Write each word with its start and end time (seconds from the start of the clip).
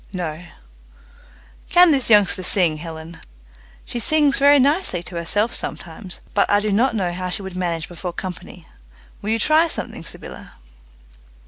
"No," 0.13 0.43
"Can 1.69 1.91
this 1.91 2.09
youngster 2.09 2.41
sing, 2.41 2.77
Helen?" 2.77 3.19
"She 3.85 3.99
sings 3.99 4.39
very 4.39 4.57
nicely 4.57 5.03
to 5.03 5.15
herself 5.15 5.53
sometimes, 5.53 6.21
but 6.33 6.49
I 6.49 6.59
do 6.59 6.71
not 6.71 6.95
know 6.95 7.11
how 7.13 7.29
she 7.29 7.43
would 7.43 7.55
manage 7.55 7.87
before 7.87 8.11
company. 8.11 8.65
Will 9.21 9.29
you 9.29 9.37
try 9.37 9.67
something, 9.67 10.03
Sybylla?" 10.03 10.53